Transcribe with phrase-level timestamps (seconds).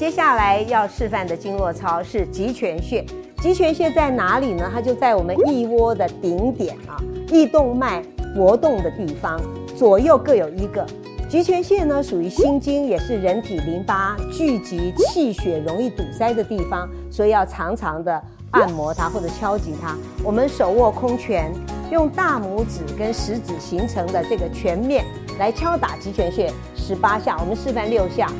[0.00, 3.04] 接下来要示范的经络操是极泉穴。
[3.42, 4.66] 极泉穴在哪里呢？
[4.72, 6.96] 它就在我们腋窝的顶点啊，
[7.28, 8.02] 腋动脉
[8.34, 9.38] 搏动的地方，
[9.76, 10.86] 左右各有一个。
[11.28, 18.22] 极泉穴呢，属于心经，也是人体淋巴聚集、气血容易堵塞的地方，所以要常常的
[18.52, 19.94] 按摩它或者敲击它。
[20.24, 21.52] 我们手握空拳，
[21.92, 25.04] 用大拇指跟食指形成的这个拳面
[25.38, 28.32] 来敲打极泉穴十八下，我们示范六下。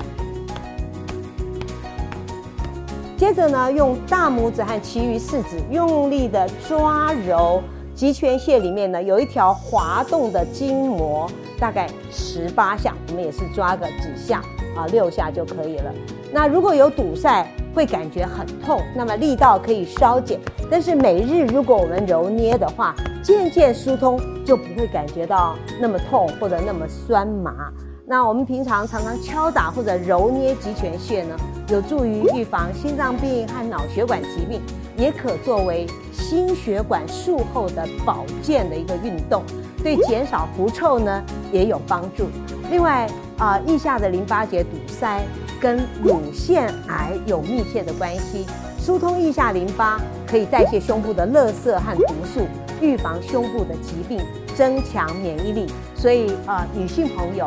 [3.21, 7.63] 接着呢，用大拇指和其余四指用力的抓揉。
[7.95, 14.43] 极泉穴里面呢，有一条滑动的筋膜，大概十八下，我们也是抓个几下
[14.75, 15.93] 啊，六下就可以了。
[16.33, 20.41] 那如果有堵塞，会感觉很痛，那么力道可以稍减。
[20.71, 27.71] 但是每日如果我们揉捏的话，渐渐疏通，就不会感觉到那么痛或者那么酸麻。
[28.11, 31.37] 那我们平常常常敲打或者揉捏极泉穴呢，
[31.69, 34.61] 有助于预防心脏病和脑血管疾病。
[34.97, 39.45] 也可作为心血管术后的保健的一个运动，
[39.81, 42.27] 对减少狐臭呢也有帮助。
[42.69, 43.09] 另外
[43.39, 45.23] 啊，腋下的淋巴结堵塞
[45.61, 48.45] 跟乳腺癌有密切的关系，
[48.77, 52.41] 疏通腋下淋巴可以代谢胸部的垃圾和毒素，
[52.83, 54.21] 预防胸部的疾病，
[54.57, 55.69] 增强免疫力。
[55.95, 57.47] 所以啊，女性朋友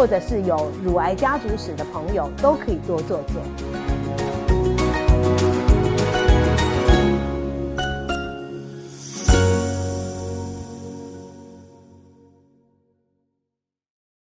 [0.00, 3.79] 或者是有乳癌家族史的朋友都可以多做做。